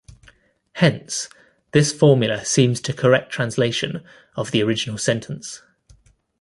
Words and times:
Hence, 0.73 1.29
this 1.73 1.93
formula 1.93 2.43
seems 2.43 2.79
a 2.89 2.91
correct 2.93 3.31
translation 3.31 4.03
of 4.35 4.49
the 4.49 4.63
original 4.63 4.97
sentence. 4.97 5.61